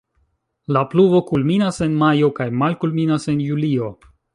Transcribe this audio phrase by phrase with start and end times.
[0.77, 3.97] La pluvo kulminas en majo kaj malkulminas en julio.